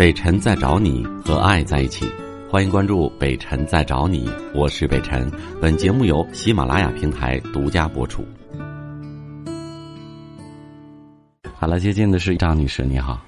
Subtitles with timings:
[0.00, 2.06] 北辰在找你和爱在一起，
[2.48, 5.30] 欢迎关注北辰在找你，我是北辰。
[5.60, 8.24] 本节目由喜马拉雅平台独家播出。
[11.52, 13.20] 好了，接近的是张女士，你好。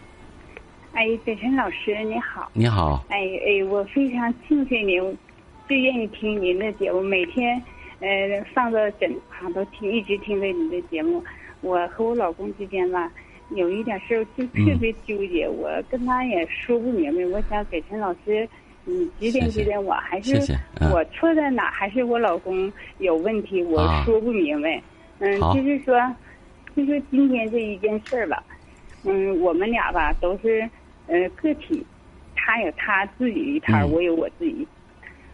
[0.95, 2.51] 哎，北辰老师你好。
[2.55, 3.05] 你好。
[3.11, 4.99] 哎哎，我非常敬佩您，
[5.69, 7.63] 最愿意听您的节目，每天
[8.01, 8.09] 呃
[8.55, 11.23] 放到枕旁都听，一直听着您的节目。
[11.61, 13.13] 我和我老公之间吧。
[13.55, 17.25] 有一点事儿就特别纠结，我跟他也说不明白。
[17.27, 18.49] 我想给陈老师，
[18.85, 20.37] 你指点指点我，还是
[20.93, 21.71] 我错在哪？
[21.71, 23.63] 还是我老公有问题？
[23.65, 24.83] 我说不明白。
[25.19, 26.01] 嗯，就是说，
[26.75, 28.43] 就说今天这一件事儿吧。
[29.05, 30.69] 嗯，我们俩吧都是
[31.07, 31.85] 呃个体，
[32.35, 34.67] 他有他自己的摊儿，我有我自己。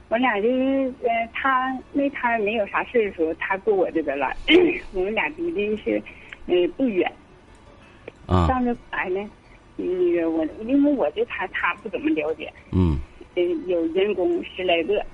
[0.09, 4.35] 我俩就是呃，他那摊儿没有啥事儿的时候，他过我这边来。
[4.93, 6.03] 我们俩离的是
[6.47, 7.11] 呃不远。
[8.29, 9.31] 上着来呢，
[9.77, 12.99] 那个我因为我对他他不怎么了解，嗯，
[13.35, 15.05] 呃有人工十来个，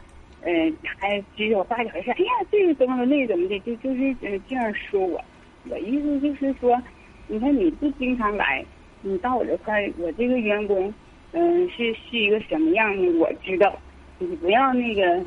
[0.43, 4.15] 嗯，他指手画脚说，哎呀这个怎么那个怎么的，就就是
[4.49, 5.23] 这样说我，
[5.71, 6.81] 我意思就是说，
[7.29, 8.65] 你看你不经常来，
[9.03, 10.93] 你到我这块我这个员工，
[11.33, 13.79] 嗯是是一个什么样的我知道，
[14.19, 15.25] 你不要那个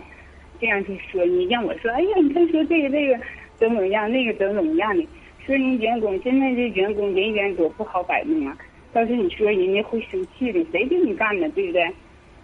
[0.59, 3.17] 这样去说，你让我说，哎呀你看说这个这个
[3.57, 5.07] 怎么怎么样，那个怎么怎么样的。
[5.47, 8.57] 说人员工现在这员工人员多不好摆弄啊！
[8.91, 11.89] 到时候你说人家会生气的，谁给你干的，对不对？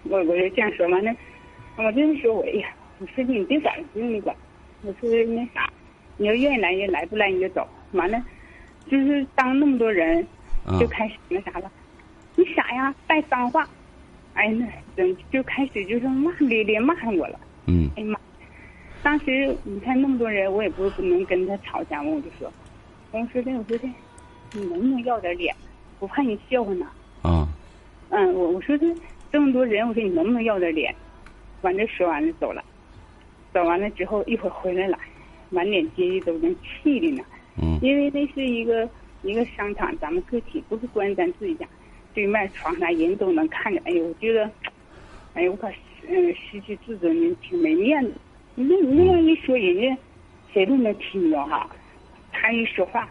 [0.03, 1.13] 我我就这样说完了，
[1.75, 4.33] 我就是说我哎呀，我说你别管，不用你管。
[4.83, 5.69] 我说那啥，
[6.15, 7.67] 你要愿意来就来，不来你就走。
[7.91, 8.23] 完了，
[8.89, 10.25] 就是当那么多人
[10.79, 11.69] 就开始那啥了，
[12.37, 13.67] 你傻呀，带脏话，
[14.33, 17.37] 哎呀，那就开始就是骂咧咧骂上我了。
[17.67, 17.89] 嗯。
[17.97, 18.19] 哎呀妈！
[19.01, 22.49] 当时你看那么多人，我也不不能跟他吵架嘛，我就说。
[23.13, 23.87] 我说的，我说的，
[24.53, 25.55] 你能不能要点脸？
[25.99, 26.87] 不怕你笑话呢。
[27.21, 27.47] 啊。
[28.09, 28.87] 嗯，我我说的
[29.31, 30.93] 这么多人，我说你能不能要点脸？
[31.61, 32.63] 完这说完了走了，
[33.53, 34.97] 走完了之后一会儿回来了，
[35.51, 37.23] 满脸皆是都能气的呢。
[37.61, 37.77] 嗯。
[37.83, 38.89] 因为那是一个
[39.21, 41.67] 一个商场，咱们个体不是关咱自己家，
[42.15, 43.79] 对面床上人都能看着。
[43.85, 44.49] 哎呦，我觉得，
[45.35, 45.69] 哎呦，我可
[46.07, 48.13] 嗯失去自尊的，挺没面子。
[48.55, 49.97] 你那你那样一说，人家
[50.51, 51.69] 谁都能听着哈。
[52.43, 53.09] 他一说话，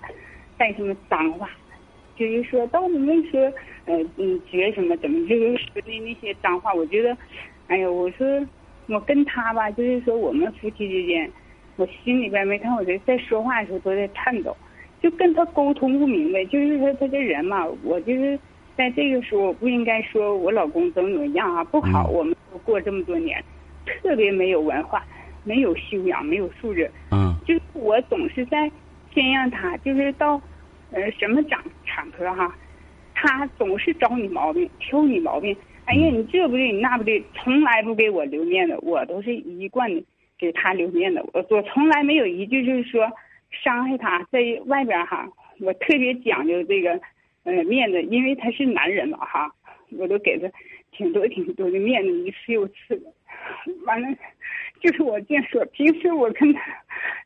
[0.58, 1.48] 带什么脏话，
[2.16, 3.40] 就是说到底没说，
[3.86, 7.16] 呃嗯，觉什么怎么就是说的那些脏话，我觉得，
[7.68, 8.46] 哎呀，我说
[8.88, 11.30] 我跟他吧，就是说我们夫妻之间，
[11.76, 14.54] 我心里边没看，我这在说话的时候都在颤抖，
[15.00, 18.38] 就跟他沟通不明白，就是说他这人嘛，我就是
[18.76, 23.42] 在这个时候我不应该说我老公怎么怎么样啊，不好，我们过这么多年，
[23.86, 25.02] 特别没有文化，
[25.42, 28.70] 没有修养，没有素质，嗯，就是我总是在。
[29.14, 30.40] 先让他就是到，
[30.90, 32.54] 呃，什么场场合哈，
[33.14, 35.56] 他总是找你毛病，挑你毛病。
[35.84, 40.02] 哎呀，你这不对，你那不对，从来不给我留面子，我都是一贯的
[40.38, 41.22] 给他留面子。
[41.32, 43.10] 我我从来没有一句就是说
[43.50, 45.28] 伤害他，在外边哈，
[45.60, 47.00] 我特别讲究这个，
[47.44, 49.52] 呃，面子，因为他是男人嘛哈，
[49.98, 50.48] 我都给他
[50.92, 53.12] 挺多挺多的面子，一次又次的。
[53.84, 54.08] 完了，
[54.80, 56.60] 就是我这样说，平时我跟他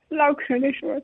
[0.08, 1.00] 唠嗑的时候。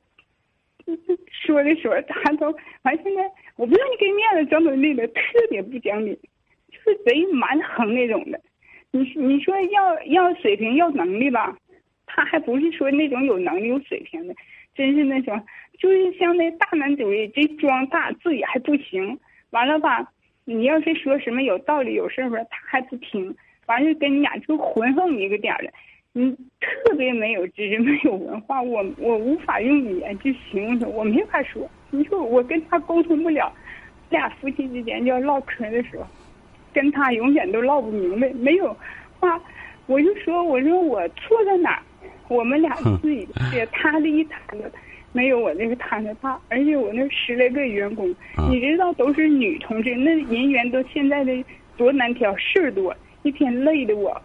[1.47, 2.47] 说的时候，他都
[2.82, 2.97] 完。
[3.03, 3.22] 现在
[3.56, 6.15] 我不让你给面子，怎么地的，特别不讲理，
[6.70, 8.41] 就是贼蛮横那种的。
[8.91, 11.56] 你你说要要水平要能力吧，
[12.06, 14.34] 他还不是说那种有能力有水平的，
[14.75, 15.41] 真是那种
[15.78, 19.19] 就是像那大男主义，这装大自己还不行。
[19.50, 20.12] 完了吧，
[20.44, 23.34] 你要是说什么有道理有事儿吧，他还不听。
[23.66, 25.72] 完了跟你俩就混横一个点儿的。
[26.14, 26.30] 你
[26.60, 31.66] 特别没有知识，没有文化，我我无法用语言去形容他，我没法说。
[31.90, 33.50] 你说我跟他沟通不了，
[34.10, 36.06] 俩夫妻之间要唠嗑的时候，
[36.72, 38.76] 跟他永远都唠不明白，没有
[39.18, 39.40] 话，
[39.86, 41.82] 我就说我说我错在哪儿？
[42.28, 44.70] 我们俩自己也 他的一摊子，
[45.12, 48.14] 没有我那个摊子大，而且我那十来个员工，
[48.50, 51.44] 你知道都是女同志，那人员都现在的
[51.78, 54.20] 多难挑，事儿多，一天累的我。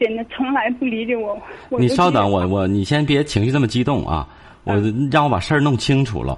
[0.00, 1.38] 真的从来不理解我。
[1.70, 4.28] 你稍等，我我你先别情绪这么激动啊！
[4.64, 4.74] 我
[5.12, 6.36] 让我把事儿弄清楚了。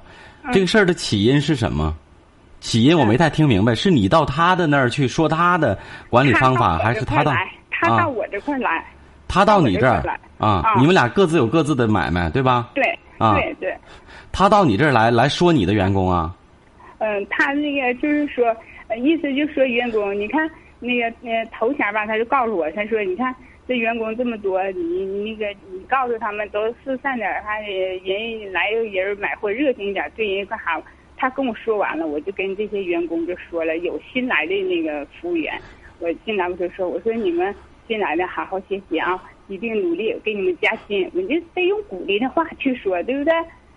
[0.52, 1.94] 这个事儿的起因是什么？
[2.60, 3.74] 起因我没太听明白。
[3.74, 5.78] 是你到他的那儿去说他的
[6.10, 7.32] 管理方法，还是他到
[7.70, 8.84] 他到我这块来？
[9.26, 10.02] 他到你这儿
[10.36, 10.62] 啊？
[10.78, 12.68] 你们俩各自有各自的买卖，对吧？
[12.74, 12.82] 对，
[13.18, 13.74] 对对。
[14.30, 16.34] 他到你这儿来来说你的员工啊？
[16.98, 18.54] 嗯，他那个就是说，
[19.02, 20.50] 意思就说员工，你看。
[20.80, 23.34] 那个呃头前吧，他就告诉我，他说：“你看
[23.66, 30.80] 这员工这么多，你那个你告诉他们都四散点，还人来人买货热情一点，对人干啥？
[31.16, 35.60] 他跟我说完了，我就跟这些员工就说了，有新来的那个服务员，
[35.98, 37.52] 我进来我就说，我说你们
[37.88, 43.34] 新来的好好学习啊，一定努力，给你们加薪，我就得用鼓励的话去说，对不对？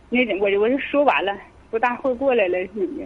[0.09, 1.35] 那我我就说完了，
[1.71, 2.57] 不大会过来了，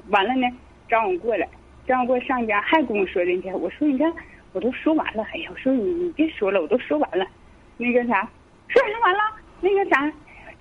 [0.09, 0.47] 完了呢，
[0.89, 1.47] 找我过来，
[1.87, 4.11] 张我过上家还跟我说人家，我说你看
[4.53, 7.25] 我都说完了，哎呀，我说你你别说了，我都说完了，
[7.77, 8.21] 那个啥，
[8.67, 9.19] 说什完了，
[9.61, 10.11] 那个啥，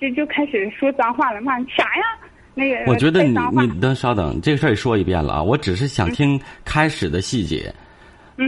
[0.01, 2.03] 就就开始说脏话了，骂啥呀？
[2.55, 7.73] 那个我觉得你你等稍等，这个事儿也说一遍了啊，我只是想听开始的细节。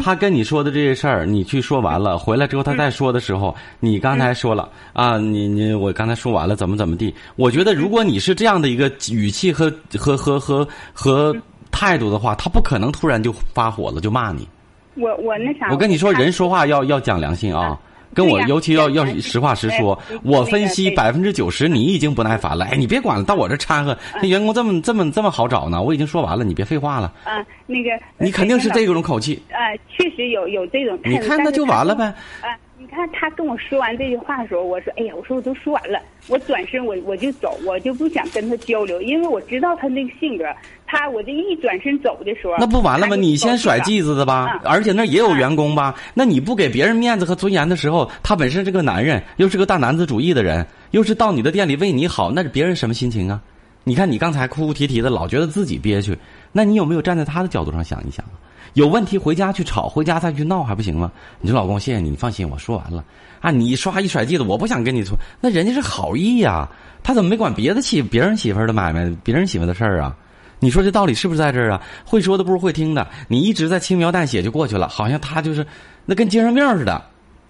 [0.02, 7.14] 他跟你说的这些事儿，你去说完了，回来之后他再说的时候，你刚才说了啊，你你我刚才说完了，怎么怎么地？
[7.36, 11.36] 我觉得如果你是这样的一个语气和和和和和
[11.76, 14.48] 态度的话，他不可能突然就发火了就骂你。
[14.94, 17.78] 我我那啥，我跟你说，人说话要要讲良心啊。
[18.14, 22.64] 跟我尤其要要实话实说，我分析百分之九十你已经不耐烦了。
[22.64, 25.82] 哎，你别管了，到我这掺和，那员工这么这么这么好找呢？
[25.82, 27.12] 我已经说完了，你别废话了。
[27.24, 29.42] 啊，那个你肯定是这种口气。
[29.50, 29.60] 啊，
[29.94, 30.98] 确实有有这种。
[31.04, 32.06] 你看那就完了呗。
[32.40, 35.98] 啊，你看他跟我说完这句话的时候，我说：“哎呀，我说我都说完了。”
[36.30, 40.44] 我转身我我就走，我就不想跟他交流，因为我知道他那个性格。
[40.86, 43.16] 他我这一转身走的时候，那不完了吗？
[43.16, 45.96] 你先甩剂子的吧，而且那也有员工吧？
[46.14, 53.42] 那你不给别人面子和尊严的时候，他本身是个男人，又是个大男子主义的人，又是到你的店里为你好，那是别人什么心情啊？
[53.82, 56.16] 你看你刚才哭哭啼啼的，老觉得自己憋屈，
[56.52, 58.38] 那你有没有站在他的角度上想一想啊？
[58.76, 61.10] 有问题回家去吵，回家再去闹还不行吗？
[61.40, 63.02] 你说老公，谢谢你，你放心，我说完了
[63.40, 63.50] 啊。
[63.50, 66.68] 你刷一甩剂子，我不想跟你说，那人家是好意呀，
[67.02, 70.14] 他怎么没管别的媳别人媳妇的买卖，别人媳妇的事儿啊？
[70.60, 71.80] 你说这道理是不是在这儿啊？
[72.04, 73.08] 会说的不如会听的。
[73.28, 75.66] 你一直在轻描淡写就过去了，好像他就是
[76.04, 77.02] 那跟精神病似的，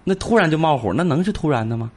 [0.05, 1.91] 那突然就冒火，那能是突然的吗？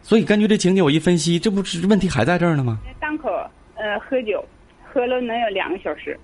[0.00, 2.78] 所以根据这情节我一分析，这不是问题还在这儿呢吗？
[2.98, 3.28] 档口
[3.74, 4.42] 呃喝酒，
[4.90, 6.18] 喝了能有两个小时，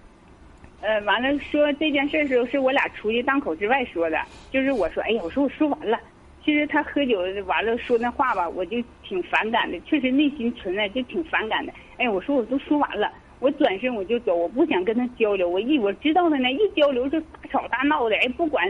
[0.80, 4.18] 呃完了说这件事时候是我俩出去档口之外说的，
[4.50, 5.98] 就是我说哎呀我说我说完了，
[6.44, 11.72] 其实他喝酒完了说那话吧，我就挺反感的，确实内心存在就挺反感的。
[11.98, 13.10] 哎我说我都说完了。
[13.40, 15.48] 我转身我就走，我不想跟他交流。
[15.48, 18.62] 我一我知道他呢，一交流就大吵大闹的，哎，不管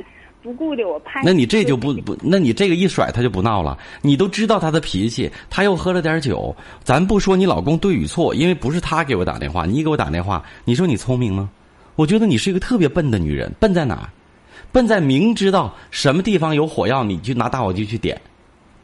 [0.45, 1.21] 不顾的，我怕。
[1.25, 3.77] 那你这就不不，那你这个一甩他就不闹了。
[4.01, 6.55] 你都知道他的脾气，他又喝了点酒。
[6.85, 11.51] 咱不说你老公对与错，因为不是他给我打电话，你给我打电话，你说你聪明吗？
[12.00, 13.52] 我觉得你是一个特别笨的女人。
[13.61, 14.08] 笨在哪儿？
[14.73, 18.19] 笨在明知道什么地方有火药，你就拿打火机去点，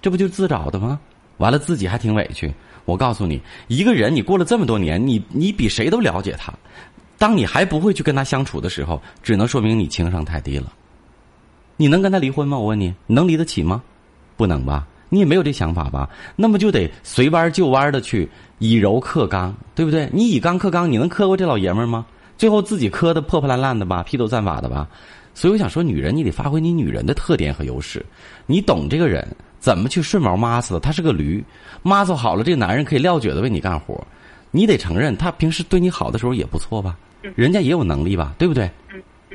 [0.03, 1.01] 这不就自找的吗？
[1.39, 2.53] 完了自己还挺委屈。
[2.85, 6.53] 我告诉你，一个人你过了这么多年，你你比谁都了解他。
[7.17, 10.71] 当你还不会去跟他相处的时候，只能说明你情商太低了。
[11.79, 12.59] 你能跟他离婚吗？
[12.59, 13.83] 我问你，能离得起吗？
[14.37, 14.87] 不能吧？
[15.09, 16.11] 你也没有这想法吧？
[16.37, 18.29] 那么就得随弯就弯的去
[18.59, 20.07] 以柔克刚，对不对？
[20.13, 22.05] 你以刚克刚，你能克过这老爷们儿吗？
[22.37, 24.89] 最后自己磕的破破烂烂的吧，披头散发的吧。
[25.35, 28.05] 所以我想说，女人你得发挥你女人的特点和优势，
[28.47, 29.27] 你懂这个人。
[29.59, 30.81] 怎么去顺毛抹死的？
[30.81, 31.43] 他是个驴，
[31.83, 34.07] 抹死好了，这个男人可以撂蹶子为你干活。
[34.53, 36.97] 你得承认，他平时对你好的时候也不错吧？
[37.35, 38.33] 人家也有能力吧？
[38.39, 38.71] 对不对？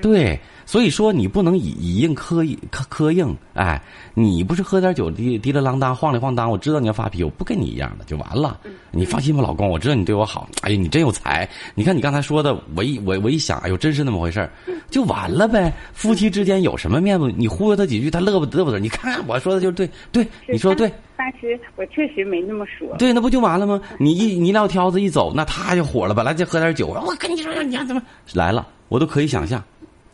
[0.01, 0.39] 对。
[0.71, 3.81] 所以说，你不能以以硬磕硬磕磕硬，哎，
[4.13, 8.57] 你不是喝点酒滴滴了啷当晃里晃当，我知道你要发脾气，我不跟你一样的就完了。
[8.89, 10.47] 你放心吧，老公，我知道你对我好。
[10.61, 11.45] 哎呀，你真有才！
[11.75, 14.49] 你看你刚才说的，我一我我一想，哎呦，真是那么回事
[14.89, 15.73] 就完了呗。
[15.91, 17.29] 夫妻之间有什么面子？
[17.35, 18.79] 你忽悠他几句，他乐不嘚不得？
[18.79, 20.93] 你看我说的就对，对，你说的对。
[21.17, 22.95] 但是我确实没那么说。
[22.95, 23.81] 对，那不就完了吗？
[23.99, 28.01] 你一你撂挑子一走，那他就火了，本来就喝点酒，我跟你说，你要怎么
[28.33, 28.65] 来了？
[28.87, 29.61] 我都可以想象。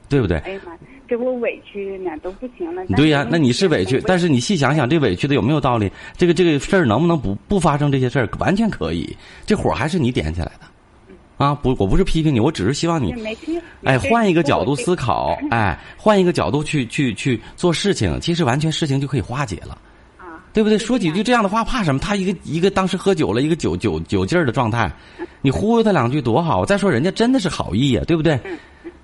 [0.10, 0.38] 对不对？
[0.40, 0.72] 哎呀妈，
[1.08, 2.86] 这不委屈呢，都不行了。
[2.96, 5.92] 对呀，那你是委屈，但是你细想想，这委屈的有没有道理？
[6.16, 8.30] 这个这个事儿能不能不不发生这些事儿？
[8.40, 13.14] 完全可以，这火还是你点起来的，啊不，我不是批评你，我只是希望你，
[13.84, 19.78] 哎，换一个角度思考， 哎，换一个角度去去去做事情，其实完全事情就可以化解了，
[20.18, 20.78] 啊，对不对？
[20.78, 22.00] 说几句这样的话，怕什么？
[22.00, 24.92] 他一个一个当时喝酒了一个酒酒酒劲儿的状态，
[25.42, 26.66] 你忽悠他两句多好。
[26.66, 28.40] 再说人家真的是好意呀，对不对？
[28.44, 28.50] 你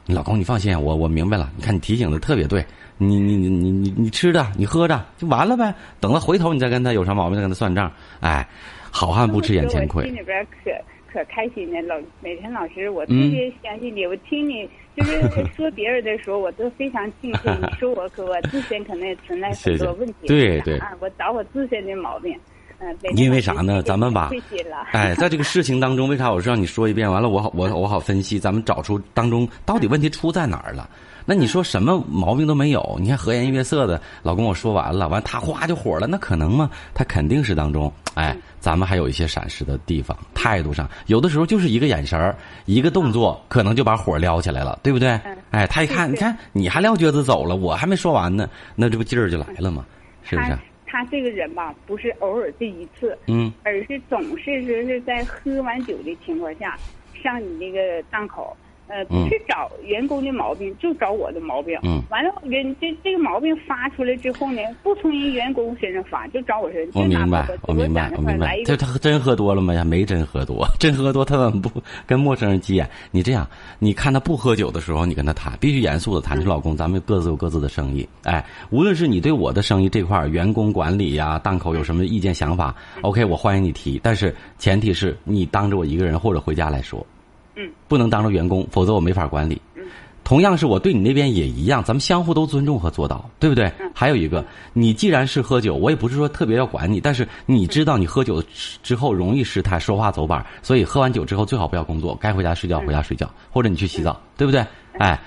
[0.08, 1.50] 老公，你放心，我我明白了。
[1.56, 2.66] 你看你提醒的特别对，
[2.98, 5.74] 你你你你你你吃着，你喝着就完了呗。
[6.02, 7.90] 等到回头你再跟他有啥毛病再跟他算账。
[8.20, 8.46] 哎，
[8.92, 10.04] 好汉不吃眼前亏。
[10.06, 10.72] 心里边可
[11.12, 14.06] 可开心的，老每天老师，我特别相信你。
[14.06, 15.22] 我听你就是
[15.56, 17.62] 说别人的时候，我都非常庆幸。
[17.62, 20.28] 你说我可 我自身可能也存在很多问题。
[20.28, 20.78] 对对。
[20.80, 22.38] 啊，我找我自身的毛病。
[22.80, 23.82] 嗯，因为啥呢？
[23.84, 24.78] 咱们把谢谢了。
[24.92, 27.10] 哎，在这个事情当中，为啥我是让你说一遍？
[27.10, 30.90] 完了，我好我我好分析，咱们找出当中到底问题出在哪儿了。
[31.26, 32.98] 那你说什么毛病都没有？
[33.00, 36.70] 你看和颜悦色的，老公我说完了，完他哗就火了，那可能吗？
[36.94, 45.18] 他肯定是当中，哎，咱们还有一些闪失的地方，态度上有的时候就是一个眼神儿，一个动作，可能就把火撩起来了，对不对？
[45.52, 49.86] 哎，他一看，你看你还撂蹶子走了，我还没说完呢，那这不劲儿就来了吗？
[50.24, 50.58] 是不是？
[50.94, 56.80] 他这个人吧，不是偶尔这一次，嗯，而是总是说是在喝完酒的情况下
[57.12, 58.56] 上你那个档口。
[58.88, 61.78] 呃，不是找员工的毛病，就找我的毛病。
[61.84, 67.02] 嗯，完了，人这这个毛病发出来之后呢，不从人员工身上发，就找我身上。
[67.02, 68.62] 我明白，我明白，我明白。
[68.66, 69.74] 这他真喝多了吗？
[69.74, 71.72] 呀，没真喝多， 真喝多他怎么不
[72.06, 72.88] 跟陌生人急眼？
[73.12, 73.48] 你这样，
[73.80, 76.40] 你看他不喝酒的时候，你跟他谈，必须严肃的谈。
[76.42, 78.08] 说老公，咱们各自有各自的生意。
[78.24, 84.00] 哎，无论是你对我的生意这块员工管理呀、档口有什么意见想法，OK，我欢迎你提。
[84.04, 87.06] 但是前提是你当着我一个人或者回家来说。
[87.56, 89.62] 嗯，不能当着员工，否则我没法管理。
[89.76, 89.84] 嗯，
[90.24, 93.66] 同样是我对你那边也一样，咱们相互都尊重和做到，对不对？
[93.80, 93.92] 嗯。
[93.94, 94.44] 还有一个，
[94.74, 98.44] 你既然是喝酒，我也不是说特别要管你，但是你知道你喝酒
[98.82, 104.66] 之后容易失态，说话走板，所以喝完酒之后最好不要工作，该回家睡觉回家睡觉，或者你去洗澡，对不对？
[104.98, 105.20] 哎。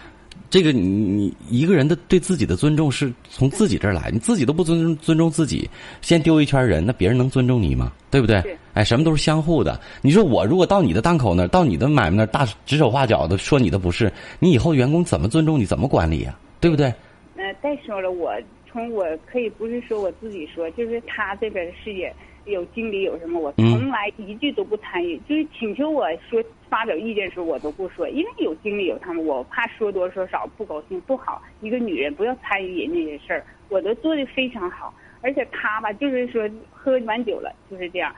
[0.49, 5.69] 这个你你一个人的对自己的尊重是从自己这儿来，你自己都不尊重尊重自己，
[6.00, 7.93] 先丢一圈人，那别人能尊重你吗？
[8.11, 8.43] 对不对？
[8.75, 9.81] 哎，什么都是相互的。
[10.02, 16.38] 你说我如果到你的档口那儿，到你的买卖那儿，大指手画脚的说你的不是，你以后员工怎么尊重你，怎么管理呀？
[16.61, 16.93] 对不对？
[17.35, 18.33] 那再说了，我
[18.71, 22.14] 从我可以不是说我自己说，就是他这边的事业。
[22.47, 25.19] 有经理有什么，我从来一句都不参与。
[25.29, 31.43] 就是请求我说发表意见的时候，我都不说，因为有经理有他们，我怕说多说少不高兴不好。
[31.61, 34.95] 一个女人不要参与人家的事儿，我都做的非常好。
[35.23, 38.15] 而且他吧，就是说喝完酒了就是这样。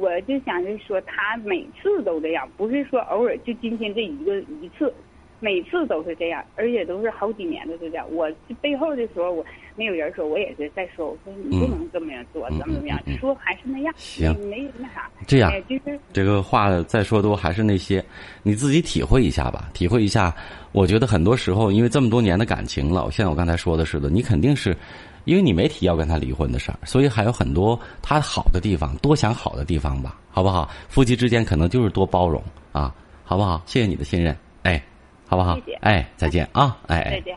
[0.00, 4.92] 我就想着说，他每次都这样，不是说偶尔就今天这一个一次。
[5.40, 8.06] 每次都是这样，而且都是好几年都是这样。
[8.10, 9.44] 我背后的时候，我
[9.76, 15.10] 没有人说，我也是在说，我说你不能这么样做，怎么怎么样，说还是那样，行，没那啥。
[15.26, 18.04] 这样，就是这个话再说多还是那些，
[18.42, 20.34] 你自己体会一下吧，体会一下。
[20.72, 24.76] 我觉得很多时候，因为这么多年的感情了，像我刚才说的似的，你肯定是，
[25.24, 30.70] 因为你没提要跟他离婚的事儿，所以还有很多他好的地方，多想好的地方吧，好不好？
[30.88, 33.62] 夫妻之间可能就是多包容啊，好不好？
[33.66, 34.80] 谢谢你的信任，哎。
[35.26, 35.56] 好不好？
[35.56, 36.76] 谢谢哎，再见啊！
[36.86, 37.36] 哎哎，再见。